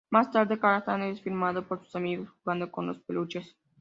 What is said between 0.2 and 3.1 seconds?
tarde Cartman es filmado por sus amigos jugando con los